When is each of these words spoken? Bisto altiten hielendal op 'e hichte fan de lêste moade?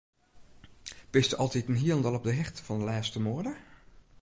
Bisto 1.13 1.35
altiten 1.43 1.81
hielendal 1.81 2.17
op 2.19 2.25
'e 2.27 2.33
hichte 2.39 2.61
fan 2.67 2.79
de 2.81 2.85
lêste 2.89 3.19
moade? 3.25 3.53